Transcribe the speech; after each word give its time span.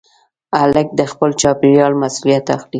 هلک 0.59 0.87
د 0.99 1.01
خپل 1.11 1.29
چاپېریال 1.41 1.93
مسؤلیت 2.03 2.45
اخلي. 2.55 2.67